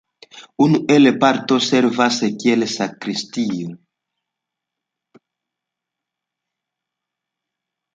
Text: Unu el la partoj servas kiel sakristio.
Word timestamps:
Unu 0.63 0.77
el 0.93 1.03
la 1.07 1.11
partoj 1.23 1.57
servas 1.65 2.17
kiel 2.45 2.67
sakristio. 2.77 3.77